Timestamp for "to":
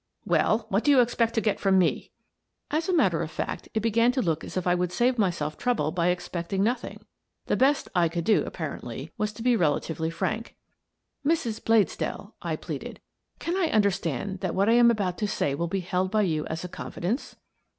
1.35-1.41, 4.13-4.21, 9.33-9.43, 15.19-15.27